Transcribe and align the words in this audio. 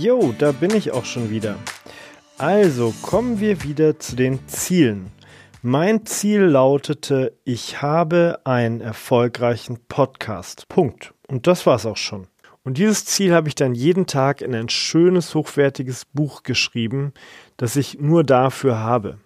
Jo, 0.00 0.34
da 0.38 0.52
bin 0.52 0.74
ich 0.74 0.92
auch 0.92 1.04
schon 1.04 1.28
wieder. 1.28 1.56
Also 2.38 2.94
kommen 3.02 3.38
wir 3.38 3.62
wieder 3.64 3.98
zu 3.98 4.16
den 4.16 4.48
Zielen. 4.48 5.12
Mein 5.60 6.06
Ziel 6.06 6.40
lautete, 6.40 7.36
ich 7.44 7.82
habe 7.82 8.40
einen 8.44 8.80
erfolgreichen 8.80 9.78
Podcast. 9.88 10.68
Punkt. 10.70 11.12
Und 11.28 11.46
das 11.46 11.66
war's 11.66 11.84
auch 11.84 11.98
schon. 11.98 12.28
Und 12.64 12.78
dieses 12.78 13.04
Ziel 13.04 13.34
habe 13.34 13.48
ich 13.48 13.54
dann 13.54 13.74
jeden 13.74 14.06
Tag 14.06 14.40
in 14.40 14.54
ein 14.54 14.70
schönes, 14.70 15.34
hochwertiges 15.34 16.06
Buch 16.06 16.44
geschrieben, 16.44 17.12
das 17.58 17.76
ich 17.76 17.98
nur 18.00 18.24
dafür 18.24 18.78
habe. 18.78 19.18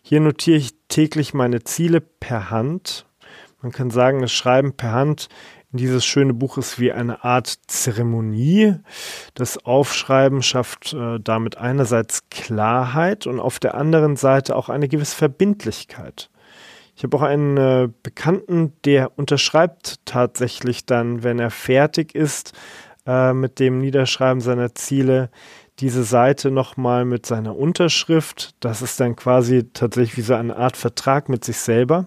Hier 0.00 0.20
notiere 0.20 0.58
ich 0.58 0.76
täglich 0.86 1.34
meine 1.34 1.64
Ziele 1.64 2.00
per 2.00 2.50
Hand. 2.50 3.04
Man 3.62 3.72
kann 3.72 3.90
sagen, 3.90 4.20
das 4.20 4.30
Schreiben 4.30 4.74
per 4.74 4.92
Hand 4.92 5.28
dieses 5.78 6.04
schöne 6.04 6.34
Buch 6.34 6.58
ist 6.58 6.78
wie 6.78 6.92
eine 6.92 7.24
Art 7.24 7.52
Zeremonie. 7.66 8.76
Das 9.34 9.64
Aufschreiben 9.64 10.42
schafft 10.42 10.92
äh, 10.92 11.18
damit 11.20 11.58
einerseits 11.58 12.28
Klarheit 12.30 13.26
und 13.26 13.40
auf 13.40 13.58
der 13.58 13.74
anderen 13.74 14.16
Seite 14.16 14.56
auch 14.56 14.68
eine 14.68 14.88
gewisse 14.88 15.16
Verbindlichkeit. 15.16 16.30
Ich 16.96 17.02
habe 17.02 17.16
auch 17.16 17.22
einen 17.22 17.56
äh, 17.56 17.88
Bekannten, 18.02 18.72
der 18.84 19.18
unterschreibt 19.18 20.00
tatsächlich 20.04 20.86
dann, 20.86 21.24
wenn 21.24 21.38
er 21.38 21.50
fertig 21.50 22.14
ist 22.14 22.52
äh, 23.06 23.32
mit 23.32 23.58
dem 23.58 23.80
Niederschreiben 23.80 24.40
seiner 24.40 24.74
Ziele, 24.74 25.30
diese 25.80 26.04
Seite 26.04 26.50
nochmal 26.52 27.04
mit 27.04 27.26
seiner 27.26 27.56
Unterschrift. 27.56 28.54
Das 28.60 28.80
ist 28.80 29.00
dann 29.00 29.16
quasi 29.16 29.68
tatsächlich 29.72 30.16
wie 30.16 30.22
so 30.22 30.34
eine 30.34 30.56
Art 30.56 30.76
Vertrag 30.76 31.28
mit 31.28 31.44
sich 31.44 31.58
selber. 31.58 32.06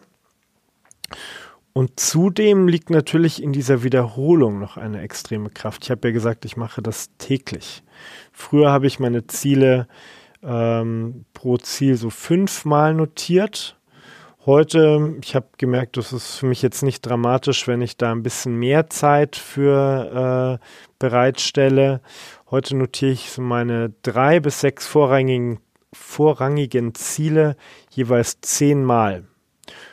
Und 1.78 2.00
zudem 2.00 2.68
liegt 2.68 2.90
natürlich 2.90 3.44
in 3.44 3.54
dieser 3.54 3.84
Wiederholung 3.84 4.58
noch 4.58 4.78
eine 4.78 5.02
extreme 5.02 5.52
Kraft. 5.52 5.84
Ich 5.84 5.92
habe 5.92 6.08
ja 6.08 6.12
gesagt, 6.12 6.44
ich 6.44 6.58
mache 6.58 6.82
das 6.82 7.12
täglich. 7.20 7.84
Früher 8.32 8.72
habe 8.72 8.88
ich 8.88 9.00
meine 9.00 9.28
Ziele 9.28 9.88
ähm, 10.42 11.26
pro 11.36 11.58
Ziel 11.58 11.96
so 11.96 12.10
fünfmal 12.10 12.96
notiert. 12.96 13.80
Heute, 14.48 15.18
ich 15.22 15.36
habe 15.36 15.50
gemerkt, 15.60 15.98
das 15.98 16.14
ist 16.14 16.38
für 16.38 16.48
mich 16.48 16.64
jetzt 16.64 16.82
nicht 16.82 17.06
dramatisch, 17.06 17.68
wenn 17.68 17.84
ich 17.84 17.96
da 17.96 18.12
ein 18.12 18.24
bisschen 18.24 18.56
mehr 18.56 18.90
Zeit 18.90 19.36
für 19.36 20.60
äh, 20.60 20.66
bereitstelle. 20.98 22.02
Heute 22.50 22.76
notiere 22.76 23.12
ich 23.12 23.30
so 23.30 23.44
meine 23.44 23.94
drei 24.02 24.40
bis 24.40 24.62
sechs 24.62 24.88
vorrangigen, 24.88 25.60
vorrangigen 25.94 26.96
Ziele 26.96 27.56
jeweils 27.92 28.42
zehnmal. 28.42 29.26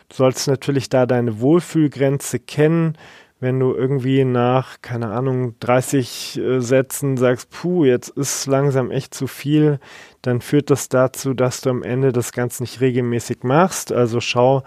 Du 0.09 0.17
sollst 0.17 0.49
natürlich 0.49 0.89
da 0.89 1.07
deine 1.07 1.41
Wohlfühlgrenze 1.41 2.39
kennen. 2.39 2.97
Wenn 3.41 3.61
du 3.61 3.75
irgendwie 3.75 4.25
nach, 4.25 4.81
keine 4.81 5.11
Ahnung, 5.11 5.55
30 5.61 6.39
äh, 6.39 6.61
Sätzen 6.61 7.17
sagst, 7.17 7.51
puh, 7.51 7.85
jetzt 7.85 8.09
ist 8.11 8.47
langsam 8.47 8.91
echt 8.91 9.13
zu 9.13 9.27
viel, 9.27 9.81
dann 10.23 10.41
führt 10.41 10.71
das 10.71 10.89
dazu, 10.89 11.35
dass 11.35 11.61
du 11.61 11.71
am 11.71 11.83
Ende 11.83 12.13
das 12.13 12.33
Ganze 12.33 12.63
nicht 12.63 12.81
regelmäßig 12.81 13.43
machst. 13.43 13.93
Also 13.93 14.21
schau, 14.21 14.63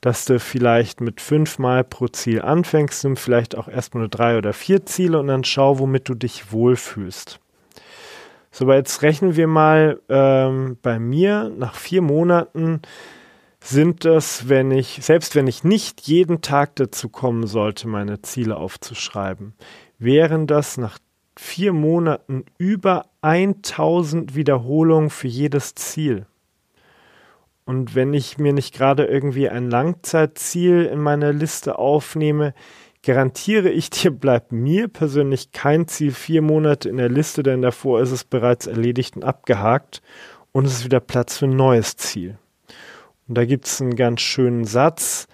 dass 0.00 0.24
du 0.24 0.40
vielleicht 0.40 1.00
mit 1.00 1.20
fünfmal 1.20 1.84
pro 1.84 2.08
Ziel 2.08 2.40
anfängst, 2.40 3.04
nimm 3.04 3.16
vielleicht 3.16 3.56
auch 3.56 3.68
erstmal 3.68 4.02
nur 4.02 4.08
drei 4.08 4.38
oder 4.38 4.52
vier 4.52 4.86
Ziele 4.86 5.18
und 5.18 5.26
dann 5.26 5.44
schau, 5.44 5.78
womit 5.78 6.08
du 6.08 6.14
dich 6.14 6.52
wohlfühlst. 6.52 7.38
So, 8.50 8.64
aber 8.64 8.76
jetzt 8.76 9.02
rechnen 9.02 9.36
wir 9.36 9.46
mal 9.46 10.00
ähm, 10.08 10.76
bei 10.82 10.98
mir 10.98 11.50
nach 11.56 11.74
vier 11.74 12.02
Monaten 12.02 12.82
sind 13.62 14.04
das, 14.04 14.48
wenn 14.48 14.70
ich, 14.70 14.98
selbst 15.02 15.34
wenn 15.34 15.46
ich 15.46 15.64
nicht 15.64 16.02
jeden 16.02 16.42
Tag 16.42 16.76
dazu 16.76 17.08
kommen 17.08 17.46
sollte, 17.46 17.88
meine 17.88 18.22
Ziele 18.22 18.56
aufzuschreiben, 18.56 19.54
wären 19.98 20.46
das 20.46 20.76
nach 20.76 20.98
vier 21.36 21.72
Monaten 21.72 22.44
über 22.58 23.06
1000 23.22 24.34
Wiederholungen 24.34 25.10
für 25.10 25.28
jedes 25.28 25.74
Ziel. 25.74 26.26
Und 27.64 27.94
wenn 27.94 28.12
ich 28.12 28.38
mir 28.38 28.52
nicht 28.52 28.74
gerade 28.74 29.04
irgendwie 29.04 29.48
ein 29.48 29.70
Langzeitziel 29.70 30.84
in 30.84 30.98
meiner 30.98 31.32
Liste 31.32 31.78
aufnehme, 31.78 32.54
garantiere 33.04 33.70
ich 33.70 33.90
dir, 33.90 34.10
bleibt 34.10 34.52
mir 34.52 34.88
persönlich 34.88 35.52
kein 35.52 35.86
Ziel 35.86 36.12
vier 36.12 36.42
Monate 36.42 36.88
in 36.88 36.96
der 36.96 37.08
Liste, 37.08 37.42
denn 37.42 37.62
davor 37.62 38.00
ist 38.00 38.10
es 38.10 38.24
bereits 38.24 38.66
erledigt 38.66 39.16
und 39.16 39.24
abgehakt 39.24 40.02
und 40.50 40.66
es 40.66 40.74
ist 40.74 40.84
wieder 40.84 41.00
Platz 41.00 41.38
für 41.38 41.46
ein 41.46 41.56
neues 41.56 41.96
Ziel. 41.96 42.38
Und 43.28 43.36
da 43.36 43.44
gibt 43.44 43.66
es 43.66 43.80
einen 43.80 43.96
ganz 43.96 44.20
schönen 44.20 44.64
Satz. 44.64 45.26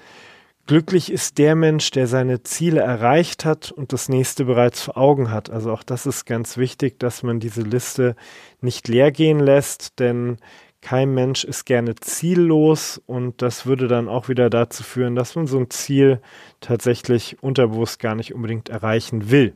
Glücklich 0.66 1.10
ist 1.10 1.38
der 1.38 1.54
Mensch, 1.54 1.91
der 1.93 2.06
seine 2.06 2.43
Ziele 2.43 2.81
erreicht 2.81 3.47
hat 3.47 3.72
und 3.72 3.94
das 3.94 4.10
nächste 4.10 4.44
bereits 4.44 4.82
vor 4.82 4.99
Augen 4.99 5.31
hat. 5.31 5.49
Also 5.49 5.72
auch 5.72 5.82
das 5.82 6.04
ist 6.04 6.26
ganz 6.26 6.59
wichtig, 6.59 6.99
dass 6.99 7.22
man 7.22 7.41
diese 7.41 7.62
Liste 7.62 8.16
nicht 8.60 8.87
leer 8.87 9.10
gehen 9.10 9.41
lässt, 9.41 9.99
denn 9.99 10.37
kein 10.82 11.15
Mensch 11.15 11.44
ist 11.44 11.65
gerne 11.65 11.94
ziellos 11.97 13.00
und 13.06 13.41
das 13.43 13.65
würde 13.65 13.88
dann 13.88 14.09
auch 14.09 14.28
wieder 14.28 14.50
dazu 14.50 14.82
führen, 14.82 15.15
dass 15.15 15.34
man 15.34 15.47
so 15.47 15.59
ein 15.59 15.70
Ziel 15.70 16.20
tatsächlich 16.60 17.43
unterbewusst 17.43 17.99
gar 17.99 18.15
nicht 18.15 18.34
unbedingt 18.34 18.69
erreichen 18.69 19.31
will. 19.31 19.55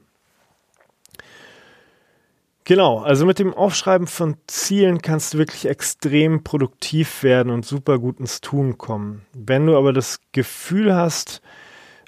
Genau, 2.64 3.00
also 3.00 3.26
mit 3.26 3.40
dem 3.40 3.52
Aufschreiben 3.54 4.06
von 4.06 4.36
Zielen 4.46 5.02
kannst 5.02 5.34
du 5.34 5.38
wirklich 5.38 5.66
extrem 5.66 6.44
produktiv 6.44 7.24
werden 7.24 7.50
und 7.50 7.66
super 7.66 7.98
gut 7.98 8.20
ins 8.20 8.40
Tun 8.40 8.78
kommen. 8.78 9.22
Wenn 9.34 9.66
du 9.66 9.76
aber 9.76 9.92
das 9.92 10.20
Gefühl 10.30 10.94
hast, 10.94 11.42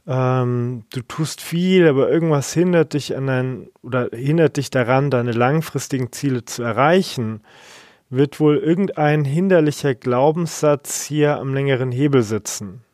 ähm, 0.06 0.84
du 0.92 1.00
tust 1.00 1.40
viel, 1.40 1.88
aber 1.88 2.08
irgendwas 2.08 2.52
hindert 2.52 2.92
dich 2.94 3.16
an 3.16 3.26
dein 3.26 3.68
oder 3.82 4.10
hindert 4.12 4.56
dich 4.56 4.70
daran, 4.70 5.10
deine 5.10 5.32
langfristigen 5.32 6.12
Ziele 6.12 6.44
zu 6.44 6.62
erreichen, 6.62 7.40
wird 8.08 8.38
wohl 8.38 8.58
irgendein 8.58 9.24
hinderlicher 9.24 9.96
Glaubenssatz 9.96 11.02
hier 11.02 11.38
am 11.38 11.52
längeren 11.52 11.90
Hebel 11.90 12.22
sitzen. 12.22 12.84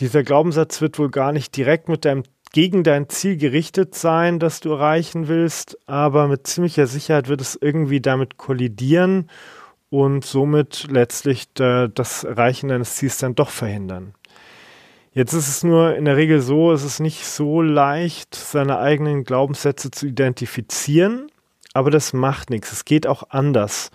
Dieser 0.00 0.24
Glaubenssatz 0.24 0.80
wird 0.80 0.98
wohl 0.98 1.10
gar 1.10 1.30
nicht 1.30 1.56
direkt 1.56 1.88
mit 1.88 2.04
deinem 2.04 2.24
gegen 2.54 2.84
dein 2.84 3.08
Ziel 3.08 3.36
gerichtet 3.36 3.96
sein, 3.96 4.38
das 4.38 4.60
du 4.60 4.70
erreichen 4.70 5.26
willst, 5.26 5.76
aber 5.88 6.28
mit 6.28 6.46
ziemlicher 6.46 6.86
Sicherheit 6.86 7.26
wird 7.26 7.40
es 7.40 7.58
irgendwie 7.60 8.00
damit 8.00 8.36
kollidieren 8.36 9.28
und 9.90 10.24
somit 10.24 10.86
letztlich 10.88 11.52
das 11.52 12.22
Erreichen 12.22 12.68
deines 12.68 12.94
Ziels 12.94 13.18
dann 13.18 13.34
doch 13.34 13.50
verhindern. 13.50 14.14
Jetzt 15.10 15.32
ist 15.32 15.48
es 15.48 15.64
nur 15.64 15.96
in 15.96 16.04
der 16.04 16.16
Regel 16.16 16.40
so, 16.40 16.70
es 16.70 16.84
ist 16.84 17.00
nicht 17.00 17.26
so 17.26 17.60
leicht, 17.60 18.36
seine 18.36 18.78
eigenen 18.78 19.24
Glaubenssätze 19.24 19.90
zu 19.90 20.06
identifizieren, 20.06 21.32
aber 21.72 21.90
das 21.90 22.12
macht 22.12 22.50
nichts. 22.50 22.70
Es 22.70 22.84
geht 22.84 23.08
auch 23.08 23.24
anders. 23.30 23.90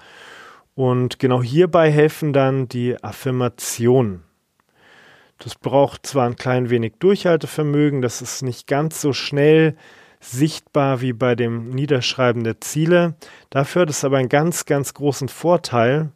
Und 0.75 1.17
genau 1.17 1.41
hierbei 1.41 1.89
helfen 1.93 2.33
dann 2.33 2.67
die 2.67 3.01
Affirmationen. 3.01 4.25
Das 5.39 5.55
braucht 5.55 6.05
zwar 6.05 6.27
ein 6.27 6.35
klein 6.35 6.69
wenig 6.69 6.95
Durchhaltevermögen, 6.99 8.01
das 8.01 8.21
ist 8.21 8.41
nicht 8.41 8.67
ganz 8.67 9.01
so 9.01 9.13
schnell 9.13 9.75
sichtbar 10.19 10.99
wie 10.99 11.13
bei 11.13 11.35
dem 11.35 11.69
Niederschreiben 11.69 12.43
der 12.43 12.59
Ziele. 12.59 13.15
Dafür 13.49 13.83
hat 13.83 13.89
es 13.89 14.03
aber 14.03 14.17
einen 14.17 14.27
ganz, 14.27 14.65
ganz 14.65 14.93
großen 14.93 15.29
Vorteil. 15.29 16.11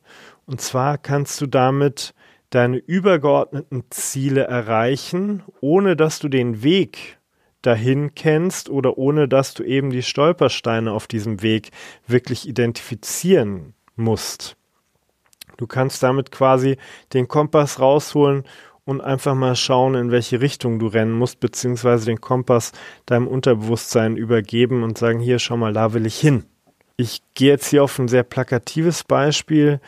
Und 0.45 0.59
zwar 0.59 0.97
kannst 0.97 1.39
du 1.39 1.47
damit 1.47 2.13
deine 2.49 2.77
übergeordneten 2.77 3.85
Ziele 3.89 4.43
erreichen, 4.43 5.43
ohne 5.61 5.95
dass 5.95 6.19
du 6.19 6.27
den 6.27 6.61
Weg 6.63 7.17
dahin 7.61 8.13
kennst 8.13 8.69
oder 8.69 8.97
ohne 8.97 9.29
dass 9.29 9.53
du 9.53 9.63
eben 9.63 9.89
die 9.89 10.03
Stolpersteine 10.03 10.91
auf 10.91 11.07
diesem 11.07 11.41
Weg 11.41 11.71
wirklich 12.05 12.45
identifizieren 12.45 13.73
musst. 13.95 14.57
Du 15.55 15.65
kannst 15.65 16.03
damit 16.03 16.31
quasi 16.31 16.77
den 17.13 17.29
Kompass 17.29 17.79
rausholen 17.79 18.43
und 18.85 19.01
einfach 19.01 19.35
mal 19.35 19.55
schauen, 19.55 19.95
in 19.95 20.11
welche 20.11 20.41
Richtung 20.41 20.79
du 20.79 20.87
rennen 20.87 21.13
musst, 21.13 21.39
beziehungsweise 21.39 22.05
den 22.05 22.21
Kompass 22.21 22.71
deinem 23.05 23.27
Unterbewusstsein 23.27 24.17
übergeben 24.17 24.83
und 24.83 24.97
sagen, 24.97 25.19
hier, 25.19 25.39
schau 25.39 25.57
mal, 25.57 25.73
da 25.73 25.93
will 25.93 26.05
ich 26.05 26.19
hin. 26.19 26.43
Ich 26.95 27.21
gehe 27.33 27.49
jetzt 27.49 27.67
hier 27.67 27.83
auf 27.83 27.97
ein 27.97 28.07
sehr 28.07 28.23
plakatives 28.23 29.03
Beispiel, 29.03 29.79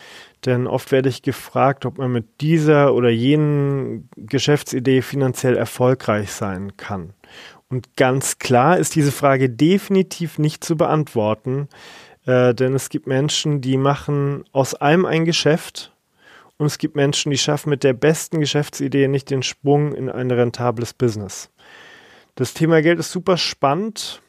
denn 0.45 0.65
oft 0.65 0.91
werde 0.91 1.09
ich 1.09 1.21
gefragt, 1.21 1.85
ob 1.85 1.97
man 1.97 2.11
mit 2.11 2.41
dieser 2.41 2.93
oder 2.93 3.09
jenen 3.09 4.09
Geschäftsidee 4.15 5.01
finanziell 5.01 5.55
erfolgreich 5.55 6.31
sein 6.31 6.77
kann. 6.77 7.13
Und 7.69 7.95
ganz 7.95 8.39
klar 8.39 8.77
ist 8.77 8.95
diese 8.95 9.11
Frage 9.11 9.49
definitiv 9.49 10.39
nicht 10.39 10.63
zu 10.63 10.77
beantworten, 10.77 11.67
äh, 12.25 12.53
denn 12.53 12.73
es 12.73 12.89
gibt 12.89 13.07
Menschen, 13.07 13.61
die 13.61 13.77
machen 13.77 14.43
aus 14.51 14.73
allem 14.73 15.05
ein 15.05 15.25
Geschäft 15.25 15.94
und 16.57 16.65
es 16.65 16.77
gibt 16.77 16.95
Menschen, 16.95 17.31
die 17.31 17.37
schaffen 17.37 17.69
mit 17.69 17.83
der 17.83 17.93
besten 17.93 18.39
Geschäftsidee 18.39 19.07
nicht 19.07 19.29
den 19.29 19.43
Sprung 19.43 19.93
in 19.93 20.09
ein 20.09 20.31
rentables 20.31 20.93
Business. 20.93 21.49
Das 22.35 22.53
Thema 22.53 22.81
Geld 22.81 22.99
ist 22.99 23.11
super 23.11 23.37
spannend, 23.37 24.21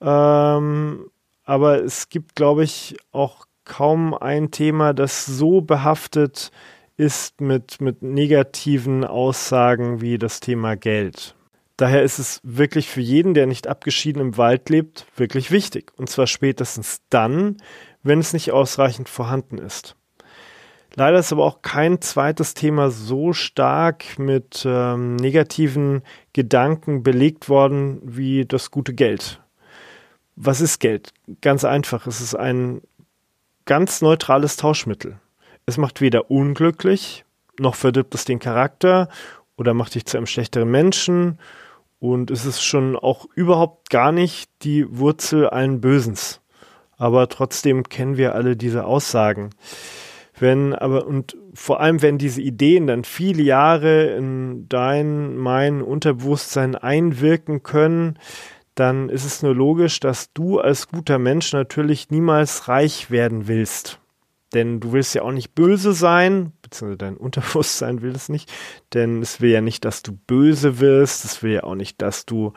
ähm, 0.00 1.10
aber 1.44 1.82
es 1.82 2.08
gibt, 2.08 2.34
glaube 2.34 2.64
ich, 2.64 2.96
auch 3.12 3.46
kaum 3.64 4.14
ein 4.14 4.50
Thema, 4.50 4.92
das 4.92 5.26
so 5.26 5.60
behaftet 5.60 6.50
ist 6.96 7.40
mit, 7.40 7.80
mit 7.80 8.02
negativen 8.02 9.04
Aussagen 9.04 10.00
wie 10.00 10.18
das 10.18 10.40
Thema 10.40 10.76
Geld. 10.76 11.34
Daher 11.76 12.02
ist 12.02 12.18
es 12.18 12.40
wirklich 12.42 12.88
für 12.88 13.02
jeden, 13.02 13.34
der 13.34 13.46
nicht 13.46 13.66
abgeschieden 13.66 14.22
im 14.22 14.36
Wald 14.38 14.70
lebt, 14.70 15.06
wirklich 15.14 15.50
wichtig. 15.50 15.92
Und 15.96 16.08
zwar 16.08 16.26
spätestens 16.26 17.02
dann, 17.10 17.58
wenn 18.02 18.18
es 18.18 18.32
nicht 18.32 18.50
ausreichend 18.50 19.10
vorhanden 19.10 19.58
ist. 19.58 19.94
Leider 20.98 21.18
ist 21.18 21.30
aber 21.30 21.44
auch 21.44 21.60
kein 21.60 22.00
zweites 22.00 22.54
Thema 22.54 22.90
so 22.90 23.34
stark 23.34 24.18
mit 24.18 24.64
ähm, 24.66 25.16
negativen 25.16 26.02
Gedanken 26.32 27.02
belegt 27.02 27.50
worden 27.50 28.00
wie 28.02 28.46
das 28.46 28.70
gute 28.70 28.94
Geld. 28.94 29.42
Was 30.36 30.62
ist 30.62 30.80
Geld? 30.80 31.12
Ganz 31.42 31.64
einfach. 31.64 32.06
Es 32.06 32.22
ist 32.22 32.34
ein 32.34 32.80
ganz 33.66 34.00
neutrales 34.00 34.56
Tauschmittel. 34.56 35.18
Es 35.66 35.76
macht 35.76 36.00
weder 36.00 36.30
unglücklich, 36.30 37.26
noch 37.60 37.74
verdirbt 37.74 38.14
es 38.14 38.24
den 38.24 38.38
Charakter 38.38 39.10
oder 39.58 39.74
macht 39.74 39.96
dich 39.96 40.06
zu 40.06 40.16
einem 40.16 40.26
schlechteren 40.26 40.70
Menschen. 40.70 41.38
Und 41.98 42.30
es 42.30 42.46
ist 42.46 42.62
schon 42.62 42.96
auch 42.96 43.26
überhaupt 43.34 43.90
gar 43.90 44.12
nicht 44.12 44.50
die 44.62 44.86
Wurzel 44.88 45.46
allen 45.48 45.82
Bösens. 45.82 46.40
Aber 46.96 47.28
trotzdem 47.28 47.82
kennen 47.84 48.16
wir 48.16 48.34
alle 48.34 48.56
diese 48.56 48.86
Aussagen. 48.86 49.50
Wenn 50.38 50.74
aber, 50.74 51.06
und 51.06 51.36
vor 51.54 51.80
allem, 51.80 52.02
wenn 52.02 52.18
diese 52.18 52.42
Ideen 52.42 52.86
dann 52.86 53.04
viele 53.04 53.42
Jahre 53.42 54.14
in 54.16 54.68
dein, 54.68 55.36
mein 55.36 55.82
Unterbewusstsein 55.82 56.74
einwirken 56.74 57.62
können, 57.62 58.18
dann 58.74 59.08
ist 59.08 59.24
es 59.24 59.42
nur 59.42 59.54
logisch, 59.54 60.00
dass 60.00 60.32
du 60.34 60.60
als 60.60 60.88
guter 60.88 61.18
Mensch 61.18 61.52
natürlich 61.52 62.10
niemals 62.10 62.68
reich 62.68 63.10
werden 63.10 63.48
willst. 63.48 63.98
Denn 64.52 64.78
du 64.80 64.92
willst 64.92 65.14
ja 65.14 65.22
auch 65.22 65.32
nicht 65.32 65.54
böse 65.54 65.92
sein, 65.92 66.52
beziehungsweise 66.62 66.98
dein 66.98 67.16
Unterbewusstsein 67.16 68.02
will 68.02 68.14
es 68.14 68.28
nicht, 68.28 68.52
denn 68.94 69.20
es 69.22 69.40
will 69.40 69.50
ja 69.50 69.60
nicht, 69.60 69.84
dass 69.84 70.02
du 70.02 70.12
böse 70.12 70.78
wirst, 70.78 71.24
es 71.24 71.42
will 71.42 71.52
ja 71.52 71.64
auch 71.64 71.74
nicht, 71.74 72.00
dass 72.00 72.26
du 72.26 72.52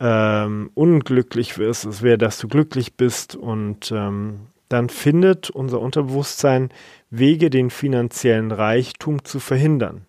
ähm, 0.00 0.70
unglücklich 0.74 1.56
wirst, 1.56 1.86
es 1.86 2.02
will 2.02 2.12
ja, 2.12 2.16
dass 2.16 2.38
du 2.38 2.48
glücklich 2.48 2.96
bist. 2.96 3.36
Und 3.36 3.90
ähm, 3.90 4.48
dann 4.68 4.88
findet 4.88 5.50
unser 5.50 5.80
Unterbewusstsein 5.80 6.70
Wege, 7.18 7.50
den 7.50 7.70
finanziellen 7.70 8.50
Reichtum 8.50 9.24
zu 9.24 9.40
verhindern, 9.40 10.06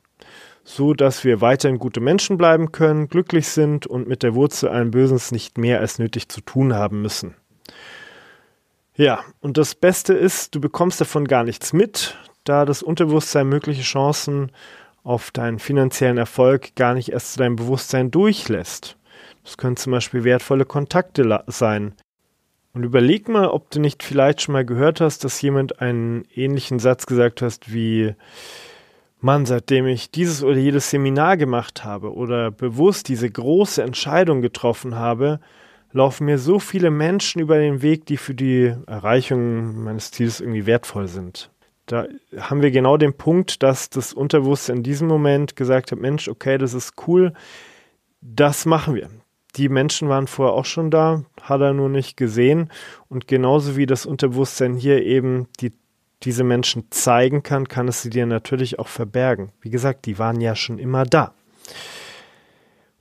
so 0.64 0.94
dass 0.94 1.24
wir 1.24 1.42
weiterhin 1.42 1.80
gute 1.80 2.00
Menschen 2.00 2.38
bleiben 2.38 2.72
können, 2.72 3.08
glücklich 3.08 3.48
sind 3.48 3.88
und 3.88 4.08
mit 4.08 4.24
der 4.24 4.36
Wurzel 4.36 4.70
allen 4.70 4.92
Bösens 4.92 5.32
nicht 5.32 5.58
mehr 5.58 5.80
als 5.80 6.00
nötig 6.00 6.30
zu 6.30 6.42
tun 6.42 6.74
haben 6.74 7.02
müssen. 7.02 7.36
Ja, 8.96 9.20
und 9.42 9.58
das 9.58 9.76
Beste 9.76 10.14
ist, 10.14 10.56
du 10.56 10.62
bekommst 10.62 11.02
davon 11.02 11.28
gar 11.28 11.44
nichts 11.44 11.74
mit, 11.74 12.18
da 12.46 12.64
das 12.64 12.82
Unterbewusstsein 12.82 13.48
mögliche 13.48 13.82
Chancen 13.82 14.52
auf 15.04 15.32
deinen 15.32 15.60
finanziellen 15.60 16.18
Erfolg 16.18 16.76
gar 16.76 16.94
nicht 16.94 17.10
erst 17.10 17.34
zu 17.34 17.40
deinem 17.40 17.58
Bewusstsein 17.58 18.10
durchlässt. 18.10 18.98
Das 19.44 19.58
können 19.58 19.78
zum 19.78 19.92
Beispiel 19.92 20.24
wertvolle 20.24 20.66
Kontakte 20.66 21.44
sein, 21.48 21.94
und 22.76 22.84
überleg 22.84 23.30
mal, 23.30 23.48
ob 23.48 23.72
du 23.72 23.80
nicht 23.80 24.04
vielleicht 24.04 24.42
schon 24.42 24.52
mal 24.52 24.66
gehört 24.66 25.00
hast, 25.00 25.24
dass 25.24 25.42
jemand 25.42 25.80
einen 25.80 26.26
ähnlichen 26.36 26.78
Satz 26.78 27.06
gesagt 27.06 27.42
hast 27.42 27.74
wie, 27.74 28.16
Mann, 29.22 29.46
seitdem 29.46 29.88
ich 29.88 30.12
dieses 30.12 30.44
oder 30.44 30.58
jedes 30.58 30.90
Seminar 30.90 31.38
gemacht 31.38 31.86
habe 31.86 32.14
oder 32.14 32.52
bewusst 32.52 33.08
diese 33.08 33.30
große 33.30 33.82
Entscheidung 33.82 34.42
getroffen 34.42 34.96
habe, 34.96 35.40
laufen 35.94 36.26
mir 36.26 36.38
so 36.38 36.60
viele 36.60 36.92
Menschen 36.92 37.40
über 37.40 37.58
den 37.58 37.82
Weg, 37.82 38.08
die 38.08 38.18
für 38.18 38.36
die 38.36 38.76
Erreichung 38.88 39.82
meines 39.86 40.12
Ziels 40.12 40.42
irgendwie 40.42 40.66
wertvoll 40.66 41.08
sind. 41.08 41.50
Da 41.86 42.08
haben 42.38 42.62
wir 42.62 42.72
genau 42.72 42.98
den 42.98 43.14
Punkt, 43.14 43.64
dass 43.64 43.90
das 43.90 44.12
Unterbewusstsein 44.12 44.78
in 44.78 44.84
diesem 44.84 45.08
Moment 45.08 45.56
gesagt 45.56 45.94
hat, 45.94 46.00
Mensch, 46.00 46.28
okay, 46.28 46.58
das 46.58 46.74
ist 46.74 47.08
cool, 47.08 47.32
das 48.20 48.66
machen 48.66 48.96
wir 48.96 49.10
die 49.56 49.70
Menschen 49.70 50.10
waren 50.10 50.28
vorher 50.28 50.54
auch 50.54 50.66
schon 50.66 50.92
da, 50.92 51.24
hat 51.42 51.62
er 51.62 51.74
nur 51.74 51.90
nicht 51.90 52.18
gesehen. 52.18 52.72
Und 53.10 53.28
genauso 53.28 53.78
wie 53.78 53.86
das 53.86 54.06
Unterbewusstsein 54.06 54.76
hier 54.76 55.04
eben 55.04 55.48
die, 55.60 55.74
diese 56.24 56.44
Menschen 56.44 56.88
zeigen 56.92 57.44
kann, 57.44 57.68
kann 57.68 57.88
es 57.88 58.02
sie 58.02 58.10
dir 58.10 58.26
natürlich 58.26 58.80
auch 58.80 58.88
verbergen. 58.88 59.52
Wie 59.62 59.70
gesagt, 59.70 60.06
die 60.06 60.20
waren 60.20 60.42
ja 60.42 60.56
schon 60.56 60.80
immer 60.80 61.06
da. 61.06 61.34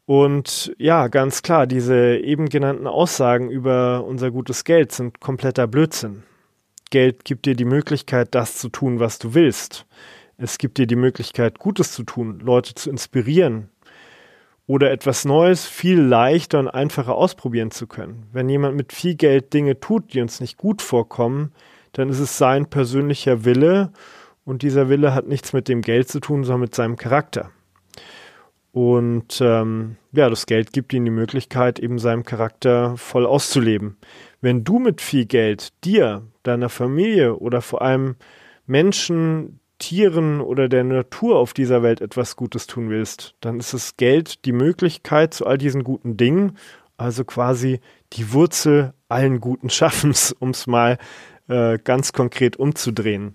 Und 0.07 0.75
ja, 0.79 1.09
ganz 1.09 1.43
klar, 1.43 1.67
diese 1.67 2.19
eben 2.19 2.49
genannten 2.49 2.87
Aussagen 2.87 3.51
über 3.51 4.05
unser 4.05 4.31
gutes 4.31 4.65
Geld 4.65 4.93
sind 4.93 5.21
kompletter 5.21 5.67
Blödsinn. 5.67 6.25
Geld 6.91 7.25
gibt 7.25 7.47
dir 7.47 7.57
die 7.57 7.65
Möglichkeit, 7.65 8.35
das 8.35 8.59
zu 8.59 8.69
tun, 8.69 9.01
was 9.01 9.19
du 9.19 9.35
willst. 9.35 9.87
Es 10.37 10.59
gibt 10.59 10.79
dir 10.79 10.87
die 10.87 10.97
Möglichkeit, 10.97 11.59
Gutes 11.59 11.93
zu 11.93 12.03
tun, 12.03 12.41
Leute 12.41 12.75
zu 12.75 12.91
inspirieren, 12.91 13.71
oder 14.67 14.91
etwas 14.91 15.25
Neues 15.25 15.67
viel 15.67 16.01
leichter 16.01 16.59
und 16.59 16.69
einfacher 16.69 17.15
ausprobieren 17.15 17.71
zu 17.71 17.87
können. 17.87 18.27
Wenn 18.33 18.49
jemand 18.49 18.77
mit 18.77 18.93
viel 18.93 19.15
Geld 19.15 19.53
Dinge 19.53 19.79
tut, 19.79 20.15
die 20.15 20.21
uns 20.21 20.41
nicht 20.41 20.57
gut 20.57 20.81
vorkommen, 20.81 21.53
dann 21.93 22.09
ist 22.09 22.19
es 22.19 22.39
sein 22.39 22.67
persönlicher 22.67 23.45
Wille 23.45 23.93
und 24.45 24.63
dieser 24.63 24.89
Wille 24.89 25.15
hat 25.15 25.27
nichts 25.27 25.53
mit 25.53 25.69
dem 25.69 25.83
Geld 25.83 26.09
zu 26.09 26.21
tun, 26.21 26.45
sondern 26.45 26.63
mit 26.63 26.75
seinem 26.75 26.97
Charakter. 26.97 27.51
Und 28.73 29.41
ähm, 29.41 29.97
ja, 30.13 30.29
das 30.29 30.47
Geld 30.47 30.73
gibt 30.73 30.93
ihm 30.93 31.05
die 31.05 31.11
Möglichkeit, 31.13 31.79
eben 31.79 32.01
seinem 32.01 32.25
Charakter 32.25 32.97
voll 32.97 33.25
auszuleben. 33.25 33.97
Wenn 34.41 34.65
du 34.65 34.81
mit 34.81 35.01
viel 35.01 35.27
Geld 35.27 35.73
dir, 35.85 36.23
deiner 36.43 36.69
Familie 36.69 37.37
oder 37.37 37.63
vor 37.63 37.83
allem 37.83 38.17
Menschen, 38.67 39.61
Tieren 39.79 40.41
oder 40.41 40.69
der 40.69 40.85
Natur 40.85 41.39
auf 41.39 41.53
dieser 41.53 41.83
Welt 41.83 42.01
etwas 42.01 42.37
Gutes 42.37 42.67
tun 42.67 42.91
willst, 42.91 43.35
dann 43.41 43.59
ist 43.59 43.75
das 43.75 43.97
Geld 43.97 44.45
die 44.45 44.53
Möglichkeit 44.53 45.35
zu 45.35 45.47
all 45.47 45.59
diesen 45.59 45.85
guten 45.85 46.17
Dingen, 46.17 46.57
also 46.97 47.25
quasi 47.25 47.81
die 48.13 48.33
Wurzel 48.33 48.95
allen 49.09 49.41
guten 49.41 49.71
Schaffens, 49.71 50.33
um 50.33 50.51
es 50.51 50.67
mal 50.67 50.99
äh, 51.49 51.79
ganz 51.79 52.13
konkret 52.13 52.57
umzudrehen. 52.57 53.35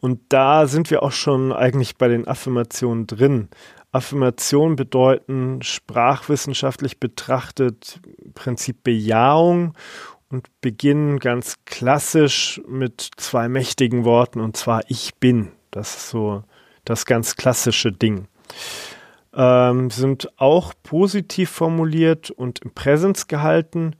Und 0.00 0.20
da 0.28 0.66
sind 0.66 0.90
wir 0.90 1.02
auch 1.02 1.12
schon 1.12 1.52
eigentlich 1.52 1.96
bei 1.96 2.08
den 2.08 2.28
Affirmationen 2.28 3.06
drin. 3.06 3.48
Affirmationen 3.90 4.76
bedeuten 4.76 5.62
sprachwissenschaftlich 5.62 6.98
betrachtet 6.98 8.00
Prinzip 8.34 8.82
Bejahung 8.82 9.72
und 10.34 10.48
beginnen 10.60 11.20
ganz 11.20 11.58
klassisch 11.64 12.60
mit 12.66 13.08
zwei 13.16 13.48
mächtigen 13.48 14.04
Worten 14.04 14.40
und 14.40 14.56
zwar 14.56 14.82
ich 14.88 15.14
bin. 15.20 15.52
Das 15.70 15.96
ist 15.96 16.10
so 16.10 16.42
das 16.84 17.06
ganz 17.06 17.36
klassische 17.36 17.92
Ding. 17.92 18.26
Ähm, 19.32 19.90
sind 19.90 20.28
auch 20.36 20.74
positiv 20.82 21.50
formuliert 21.50 22.30
und 22.32 22.60
im 22.60 22.72
Präsens 22.72 23.28
gehalten, 23.28 23.94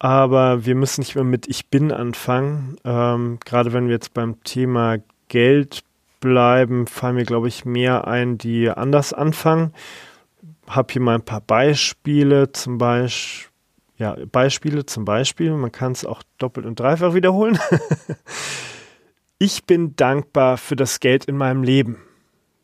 aber 0.00 0.66
wir 0.66 0.74
müssen 0.74 1.02
nicht 1.02 1.14
mehr 1.14 1.24
mit 1.24 1.46
ich 1.46 1.68
bin 1.68 1.92
anfangen. 1.92 2.76
Ähm, 2.84 3.38
gerade 3.44 3.72
wenn 3.72 3.86
wir 3.86 3.94
jetzt 3.94 4.12
beim 4.12 4.42
Thema 4.42 4.96
Geld 5.28 5.84
bleiben, 6.18 6.88
fallen 6.88 7.14
mir, 7.14 7.24
glaube 7.24 7.46
ich, 7.46 7.64
mehr 7.64 8.08
ein, 8.08 8.38
die 8.38 8.70
anders 8.70 9.12
anfangen. 9.12 9.72
Habe 10.66 10.92
hier 10.92 11.02
mal 11.02 11.14
ein 11.14 11.24
paar 11.24 11.42
Beispiele, 11.42 12.50
zum 12.50 12.78
Beispiel 12.78 13.53
ja, 13.96 14.16
Beispiele 14.30 14.86
zum 14.86 15.04
Beispiel, 15.04 15.52
man 15.52 15.72
kann 15.72 15.92
es 15.92 16.04
auch 16.04 16.22
doppelt 16.38 16.66
und 16.66 16.80
dreifach 16.80 17.14
wiederholen. 17.14 17.58
ich 19.38 19.64
bin 19.64 19.94
dankbar 19.96 20.58
für 20.58 20.76
das 20.76 21.00
Geld 21.00 21.26
in 21.26 21.36
meinem 21.36 21.62
Leben, 21.62 21.98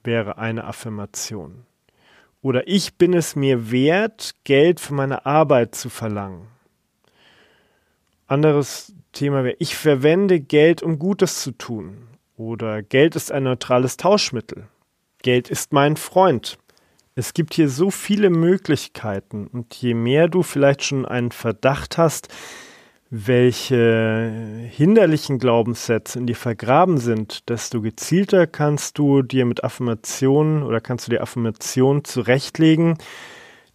wäre 0.02 0.38
eine 0.38 0.64
Affirmation. 0.64 1.66
Oder 2.42 2.66
ich 2.66 2.94
bin 2.94 3.12
es 3.12 3.36
mir 3.36 3.70
wert, 3.70 4.34
Geld 4.44 4.80
für 4.80 4.94
meine 4.94 5.26
Arbeit 5.26 5.74
zu 5.74 5.90
verlangen. 5.90 6.48
Anderes 8.26 8.94
Thema 9.12 9.44
wäre, 9.44 9.56
ich 9.58 9.76
verwende 9.76 10.40
Geld, 10.40 10.82
um 10.82 10.98
Gutes 10.98 11.42
zu 11.42 11.52
tun. 11.52 12.08
Oder 12.36 12.82
Geld 12.82 13.16
ist 13.16 13.30
ein 13.30 13.42
neutrales 13.42 13.96
Tauschmittel. 13.96 14.68
Geld 15.22 15.50
ist 15.50 15.72
mein 15.72 15.96
Freund. 15.96 16.58
Es 17.14 17.34
gibt 17.34 17.54
hier 17.54 17.68
so 17.68 17.90
viele 17.90 18.30
Möglichkeiten 18.30 19.48
und 19.48 19.74
je 19.74 19.94
mehr 19.94 20.28
du 20.28 20.42
vielleicht 20.42 20.84
schon 20.84 21.04
einen 21.04 21.32
Verdacht 21.32 21.98
hast, 21.98 22.28
welche 23.10 24.68
hinderlichen 24.70 25.40
Glaubenssätze 25.40 26.20
in 26.20 26.28
dir 26.28 26.36
vergraben 26.36 26.98
sind, 26.98 27.48
desto 27.48 27.82
gezielter 27.82 28.46
kannst 28.46 28.98
du 28.98 29.22
dir 29.22 29.44
mit 29.44 29.64
Affirmationen 29.64 30.62
oder 30.62 30.80
kannst 30.80 31.08
du 31.08 31.10
dir 31.10 31.20
Affirmationen 31.20 32.04
zurechtlegen, 32.04 32.98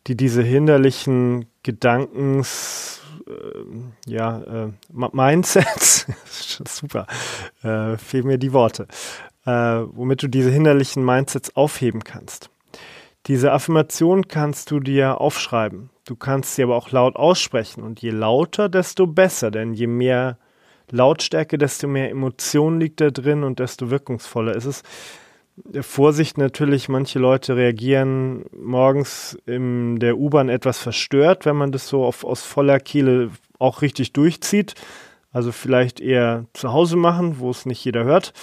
die 0.08 0.16
diese 0.16 0.42
hinderlichen 0.42 1.48
Gedankens, 1.64 3.02
äh, 3.28 4.10
ja, 4.10 4.66
äh, 4.66 4.72
Mindsets, 4.94 6.08
super, 6.66 7.06
äh, 7.64 7.98
fehlen 7.98 8.28
mir 8.28 8.38
die 8.38 8.54
Worte, 8.54 8.88
äh, 9.46 9.52
womit 9.52 10.24
du 10.24 10.30
diese 10.30 10.52
hinderlichen 10.52 11.04
Mindsets 11.04 11.54
aufheben 11.58 12.06
kannst. 12.06 12.50
Diese 13.28 13.52
Affirmation 13.52 14.28
kannst 14.28 14.70
du 14.72 14.80
dir 14.80 15.20
aufschreiben. 15.20 15.90
Du 16.06 16.16
kannst 16.16 16.56
sie 16.56 16.64
aber 16.64 16.76
auch 16.76 16.92
laut 16.92 17.16
aussprechen. 17.16 17.84
Und 17.84 18.02
je 18.02 18.12
lauter, 18.12 18.70
desto 18.70 19.08
besser. 19.08 19.50
Denn 19.50 19.74
je 19.74 19.88
mehr 19.88 20.38
Lautstärke, 20.92 21.58
desto 21.58 21.88
mehr 21.88 22.12
Emotion 22.12 22.80
liegt 22.80 23.02
da 23.02 23.10
drin 23.10 23.44
und 23.44 23.60
desto 23.60 23.90
wirkungsvoller 23.90 24.56
ist 24.56 24.66
es. 24.66 24.84
Vorsicht 25.82 26.38
natürlich, 26.38 26.90
manche 26.90 27.18
Leute 27.18 27.56
reagieren 27.56 28.46
morgens 28.56 29.38
in 29.46 30.00
der 30.00 30.18
U-Bahn 30.18 30.50
etwas 30.50 30.80
verstört, 30.80 31.46
wenn 31.46 31.56
man 31.56 31.72
das 31.72 31.88
so 31.88 32.04
auf, 32.04 32.26
aus 32.26 32.44
voller 32.44 32.80
Kehle 32.80 33.32
auch 33.58 33.82
richtig 33.82 34.12
durchzieht. 34.12 34.76
Also 35.32 35.52
vielleicht 35.52 36.00
eher 36.00 36.46
zu 36.54 36.74
Hause 36.74 36.98
machen, 36.98 37.40
wo 37.40 37.50
es 37.50 37.66
nicht 37.66 37.84
jeder 37.84 38.04
hört. 38.04 38.34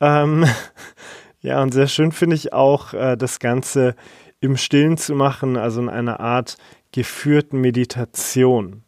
Ähm, 0.00 0.46
ja, 1.44 1.62
und 1.62 1.74
sehr 1.74 1.88
schön 1.88 2.10
finde 2.10 2.36
ich 2.36 2.54
auch, 2.54 2.94
äh, 2.94 3.16
das 3.16 3.38
Ganze 3.38 3.96
im 4.40 4.56
Stillen 4.56 4.96
zu 4.96 5.14
machen, 5.14 5.58
also 5.58 5.80
in 5.82 5.90
einer 5.90 6.18
Art 6.18 6.56
geführten 6.90 7.60
Meditation. 7.60 8.82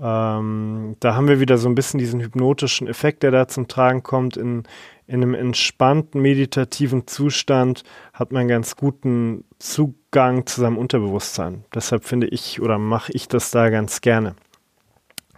Ähm, 0.00 0.96
da 0.98 1.14
haben 1.14 1.28
wir 1.28 1.38
wieder 1.38 1.56
so 1.56 1.68
ein 1.68 1.76
bisschen 1.76 1.98
diesen 1.98 2.20
hypnotischen 2.20 2.88
Effekt, 2.88 3.22
der 3.22 3.30
da 3.30 3.46
zum 3.46 3.68
Tragen 3.68 4.02
kommt. 4.02 4.36
In, 4.36 4.64
in 5.06 5.22
einem 5.22 5.34
entspannten, 5.34 6.20
meditativen 6.20 7.06
Zustand 7.06 7.84
hat 8.12 8.32
man 8.32 8.48
ganz 8.48 8.74
guten 8.74 9.44
Zugang 9.60 10.46
zu 10.46 10.60
seinem 10.60 10.78
Unterbewusstsein. 10.78 11.64
Deshalb 11.72 12.04
finde 12.04 12.26
ich 12.26 12.60
oder 12.60 12.78
mache 12.78 13.12
ich 13.12 13.28
das 13.28 13.52
da 13.52 13.70
ganz 13.70 14.00
gerne. 14.00 14.34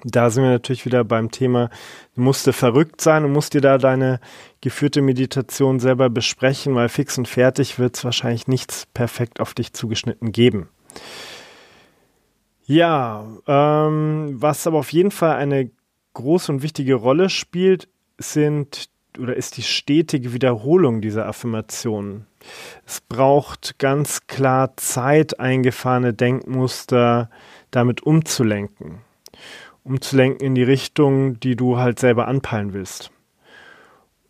Da 0.04 0.30
sind 0.30 0.44
wir 0.44 0.50
natürlich 0.50 0.86
wieder 0.86 1.04
beim 1.04 1.30
Thema, 1.30 1.70
du 2.14 2.22
musst 2.22 2.48
verrückt 2.50 3.00
sein 3.00 3.24
und 3.24 3.32
musst 3.32 3.54
dir 3.54 3.60
da 3.60 3.78
deine 3.78 4.20
geführte 4.60 5.02
Meditation 5.02 5.80
selber 5.80 6.10
besprechen, 6.10 6.74
weil 6.74 6.88
fix 6.88 7.18
und 7.18 7.28
fertig 7.28 7.78
wird 7.78 7.96
es 7.96 8.04
wahrscheinlich 8.04 8.48
nichts 8.48 8.86
perfekt 8.86 9.40
auf 9.40 9.54
dich 9.54 9.72
zugeschnitten 9.72 10.32
geben. 10.32 10.68
Ja, 12.64 13.26
ähm, 13.46 14.36
was 14.40 14.66
aber 14.66 14.78
auf 14.78 14.92
jeden 14.92 15.10
Fall 15.10 15.36
eine 15.36 15.70
große 16.14 16.52
und 16.52 16.62
wichtige 16.62 16.94
Rolle 16.94 17.28
spielt, 17.28 17.88
sind 18.18 18.88
oder 19.18 19.34
ist 19.34 19.56
die 19.56 19.62
stetige 19.62 20.32
Wiederholung 20.32 21.00
dieser 21.00 21.26
Affirmationen. 21.26 22.26
Es 22.86 23.00
braucht 23.00 23.78
ganz 23.78 24.26
klar 24.26 24.76
Zeit, 24.76 25.40
eingefahrene 25.40 26.14
Denkmuster 26.14 27.28
damit 27.70 28.02
umzulenken. 28.02 29.00
Umzulenken 29.84 30.46
in 30.46 30.54
die 30.54 30.62
Richtung, 30.62 31.40
die 31.40 31.56
du 31.56 31.78
halt 31.78 31.98
selber 31.98 32.28
anpeilen 32.28 32.72
willst. 32.72 33.10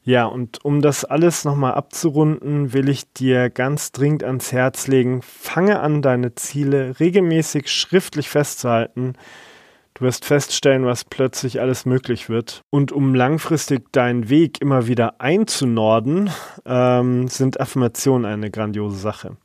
Ja, 0.02 0.24
und 0.24 0.64
um 0.64 0.80
das 0.80 1.04
alles 1.04 1.44
nochmal 1.44 1.74
abzurunden, 1.74 2.72
will 2.72 2.88
ich 2.88 3.12
dir 3.12 3.50
ganz 3.50 3.92
dringend 3.92 4.24
ans 4.24 4.50
Herz 4.50 4.86
legen, 4.86 5.20
fange 5.22 5.80
an, 5.80 6.00
deine 6.00 6.34
Ziele 6.34 6.98
regelmäßig 6.98 7.70
schriftlich 7.70 8.28
festzuhalten. 8.30 9.12
Du 9.94 10.04
wirst 10.04 10.24
feststellen, 10.24 10.86
was 10.86 11.04
plötzlich 11.04 11.60
alles 11.60 11.84
möglich 11.84 12.30
wird. 12.30 12.62
Und 12.70 12.92
um 12.92 13.14
langfristig 13.14 13.92
deinen 13.92 14.30
Weg 14.30 14.62
immer 14.62 14.86
wieder 14.86 15.20
einzunorden, 15.20 16.30
ähm, 16.64 17.28
sind 17.28 17.60
Affirmationen 17.60 18.24
eine 18.24 18.50
grandiose 18.50 18.96
Sache. 18.96 19.36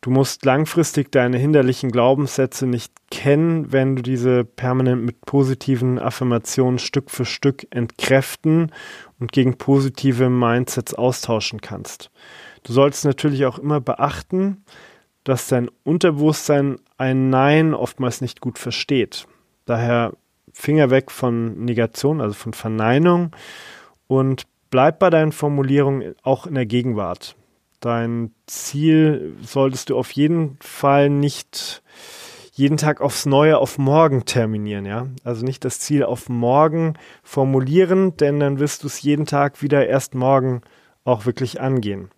Du 0.00 0.10
musst 0.10 0.44
langfristig 0.44 1.10
deine 1.10 1.38
hinderlichen 1.38 1.90
Glaubenssätze 1.90 2.66
nicht 2.66 2.92
kennen, 3.10 3.72
wenn 3.72 3.96
du 3.96 4.02
diese 4.02 4.44
permanent 4.44 5.02
mit 5.02 5.20
positiven 5.22 5.98
Affirmationen 5.98 6.78
Stück 6.78 7.10
für 7.10 7.24
Stück 7.24 7.66
entkräften 7.70 8.70
und 9.18 9.32
gegen 9.32 9.58
positive 9.58 10.30
Mindsets 10.30 10.94
austauschen 10.94 11.60
kannst. 11.60 12.10
Du 12.62 12.72
sollst 12.72 13.04
natürlich 13.04 13.44
auch 13.44 13.58
immer 13.58 13.80
beachten, 13.80 14.64
dass 15.24 15.48
dein 15.48 15.68
Unterbewusstsein 15.82 16.76
ein 16.96 17.28
Nein 17.28 17.74
oftmals 17.74 18.20
nicht 18.20 18.40
gut 18.40 18.58
versteht. 18.58 19.26
Daher 19.64 20.12
Finger 20.52 20.90
weg 20.90 21.10
von 21.10 21.64
Negation, 21.64 22.20
also 22.20 22.34
von 22.34 22.52
Verneinung 22.52 23.32
und 24.06 24.44
bleib 24.70 25.00
bei 25.00 25.10
deinen 25.10 25.32
Formulierungen 25.32 26.14
auch 26.22 26.46
in 26.46 26.54
der 26.54 26.66
Gegenwart. 26.66 27.36
Dein 27.80 28.32
Ziel 28.46 29.36
solltest 29.42 29.90
du 29.90 29.96
auf 29.96 30.10
jeden 30.12 30.56
Fall 30.60 31.10
nicht 31.10 31.82
jeden 32.52 32.76
Tag 32.76 33.00
aufs 33.00 33.24
Neue 33.24 33.56
auf 33.58 33.78
morgen 33.78 34.24
terminieren, 34.24 34.84
ja. 34.84 35.06
Also 35.22 35.44
nicht 35.44 35.64
das 35.64 35.78
Ziel 35.78 36.02
auf 36.02 36.28
morgen 36.28 36.94
formulieren, 37.22 38.16
denn 38.16 38.40
dann 38.40 38.58
wirst 38.58 38.82
du 38.82 38.88
es 38.88 39.00
jeden 39.00 39.26
Tag 39.26 39.62
wieder 39.62 39.86
erst 39.86 40.16
morgen 40.16 40.62
auch 41.04 41.24
wirklich 41.24 41.60
angehen. 41.60 42.10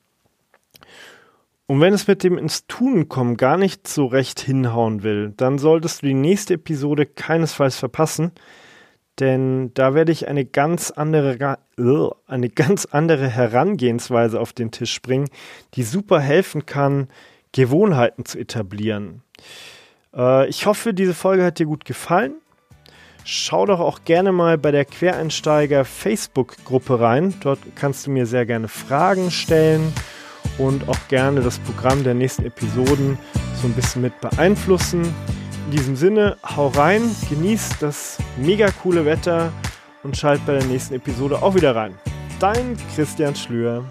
Und 1.67 1.81
wenn 1.81 1.93
es 1.93 2.09
mit 2.09 2.25
dem 2.25 2.39
ins 2.39 2.67
Tun 2.67 3.09
kommen 3.09 3.37
gar 3.37 3.59
nicht 3.59 3.87
so 3.87 4.07
recht 4.07 4.41
hinhauen 4.41 5.03
will, 5.03 5.35
dann 5.37 5.59
solltest 5.59 6.03
du 6.03 6.07
die 6.07 6.15
nächste 6.15 6.55
Episode 6.55 7.05
keinesfalls 7.05 7.77
verpassen, 7.77 8.33
denn 9.21 9.73
da 9.75 9.95
werde 9.95 10.13
ich 10.13 10.29
eine 10.29 10.45
ganz 10.45 10.91
andere, 10.91 11.59
eine 12.27 12.49
ganz 12.49 12.87
andere 12.87 13.29
Herangehensweise 13.29 14.41
auf 14.41 14.53
den 14.53 14.71
Tisch 14.71 15.01
bringen, 15.03 15.29
die 15.75 15.83
super 15.83 16.21
helfen 16.21 16.67
kann, 16.67 17.09
Gewohnheiten 17.53 18.25
zu 18.25 18.39
etablieren. 18.39 19.23
Äh, 20.15 20.49
ich 20.49 20.67
hoffe, 20.67 20.95
diese 20.95 21.15
Folge 21.15 21.45
hat 21.45 21.59
dir 21.59 21.67
gut 21.67 21.85
gefallen. 21.85 22.35
Schau 23.25 23.67
doch 23.67 23.81
auch 23.81 24.05
gerne 24.05 24.33
mal 24.33 24.57
bei 24.57 24.71
der 24.71 24.87
Quereinsteiger 24.87 25.85
Facebook-Gruppe 25.85 27.01
rein. 27.01 27.35
Dort 27.43 27.59
kannst 27.77 28.07
du 28.07 28.11
mir 28.11 28.27
sehr 28.27 28.47
gerne 28.47 28.69
Fragen 28.69 29.31
stellen 29.31 29.93
und 30.59 30.89
auch 30.89 31.09
gerne 31.09 31.43
das 31.43 31.59
Programm 31.59 32.03
der 32.03 32.15
nächsten 32.15 32.47
Episoden 32.47 33.19
so 33.61 33.69
ein 33.69 33.75
bisschen 33.75 34.03
mit 34.03 34.19
beeinflussen. 34.21 35.15
In 35.71 35.77
diesem 35.77 35.95
Sinne, 35.95 36.37
hau 36.57 36.67
rein, 36.67 37.15
genieß 37.29 37.79
das 37.79 38.19
mega 38.37 38.73
coole 38.83 39.05
Wetter 39.05 39.53
und 40.03 40.17
schalt 40.17 40.45
bei 40.45 40.55
der 40.55 40.65
nächsten 40.65 40.95
Episode 40.95 41.41
auch 41.43 41.55
wieder 41.55 41.77
rein. 41.77 41.97
Dein 42.41 42.77
Christian 42.97 43.37
Schlür. 43.37 43.85